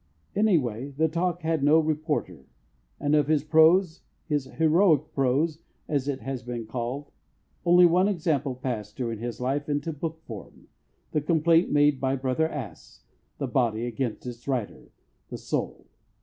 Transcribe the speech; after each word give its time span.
Any 0.35 0.57
way, 0.57 0.89
the 0.97 1.07
talk 1.07 1.43
had 1.43 1.63
no 1.63 1.77
reporter, 1.77 2.47
and 2.99 3.13
of 3.15 3.27
his 3.27 3.43
prose 3.43 4.01
his 4.25 4.45
"heroic 4.45 5.13
prose," 5.13 5.59
as 5.87 6.07
it 6.07 6.21
has 6.21 6.41
been 6.41 6.65
called 6.65 7.11
only 7.65 7.85
one 7.85 8.07
example 8.07 8.55
passed, 8.55 8.97
during 8.97 9.19
his 9.19 9.39
life, 9.39 9.69
into 9.69 9.93
book 9.93 10.19
form 10.25 10.69
the 11.11 11.21
complaint 11.21 11.69
made 11.71 12.01
by 12.01 12.15
Brother 12.15 12.49
Ass, 12.49 13.03
the 13.37 13.45
Body, 13.45 13.85
against 13.85 14.25
its 14.25 14.47
rider, 14.47 14.89
the 15.29 15.37
Soul. 15.37 15.85